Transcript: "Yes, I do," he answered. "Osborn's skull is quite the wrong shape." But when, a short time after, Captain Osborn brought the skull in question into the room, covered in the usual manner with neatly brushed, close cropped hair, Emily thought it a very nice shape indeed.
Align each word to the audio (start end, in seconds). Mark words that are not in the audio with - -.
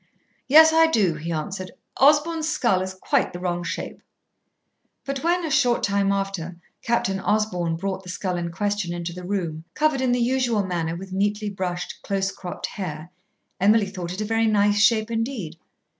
"Yes, 0.47 0.73
I 0.73 0.87
do," 0.87 1.13
he 1.13 1.31
answered. 1.31 1.69
"Osborn's 1.97 2.49
skull 2.49 2.81
is 2.81 2.95
quite 2.95 3.31
the 3.33 3.39
wrong 3.39 3.63
shape." 3.63 4.01
But 5.05 5.23
when, 5.23 5.45
a 5.45 5.51
short 5.51 5.83
time 5.83 6.11
after, 6.11 6.55
Captain 6.81 7.19
Osborn 7.19 7.75
brought 7.75 8.01
the 8.01 8.09
skull 8.09 8.35
in 8.35 8.49
question 8.51 8.95
into 8.95 9.13
the 9.13 9.23
room, 9.23 9.63
covered 9.75 10.01
in 10.01 10.11
the 10.11 10.19
usual 10.19 10.63
manner 10.63 10.95
with 10.95 11.13
neatly 11.13 11.51
brushed, 11.51 12.01
close 12.01 12.31
cropped 12.31 12.65
hair, 12.65 13.11
Emily 13.59 13.85
thought 13.85 14.11
it 14.11 14.21
a 14.21 14.25
very 14.25 14.47
nice 14.47 14.79
shape 14.79 15.11
indeed. 15.11 15.57